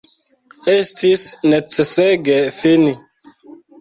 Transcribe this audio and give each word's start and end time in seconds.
Estis 0.75 1.25
necesege 1.53 2.39
fini. 2.59 2.99